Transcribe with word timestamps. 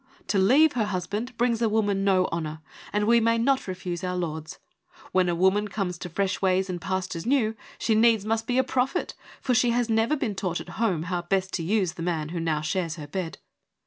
To 0.29 0.39
leave 0.39 0.73
her 0.73 0.85
husband 0.85 1.37
brings 1.37 1.61
a 1.61 1.69
woman 1.69 2.03
no 2.03 2.25
honour, 2.31 2.61
and 2.91 3.05
we 3.05 3.19
may 3.19 3.37
not 3.37 3.67
refuse 3.67 4.03
our 4.03 4.15
lords. 4.15 4.57
When 5.11 5.29
a 5.29 5.35
woman 5.35 5.67
comes 5.67 5.99
to 5.99 6.09
fresh 6.09 6.41
ways 6.41 6.71
and 6.71 6.81
pastures 6.81 7.27
new, 7.27 7.55
she 7.77 7.93
needs 7.93 8.25
must 8.25 8.47
be 8.47 8.57
a 8.57 8.63
prophet, 8.63 9.13
for 9.41 9.53
she 9.53 9.69
has 9.69 9.91
never 9.91 10.15
been 10.17 10.33
taught 10.33 10.59
at 10.59 10.69
home 10.81 11.03
how 11.03 11.21
best 11.21 11.53
to 11.53 11.63
use 11.63 11.93
the 11.93 12.01
man 12.01 12.29
who 12.29 12.39
now 12.39 12.61
shares 12.61 12.95
her 12.95 13.05
bed. 13.05 13.37